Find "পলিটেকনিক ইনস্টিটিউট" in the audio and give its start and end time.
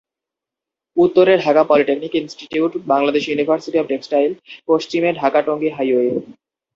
1.63-2.71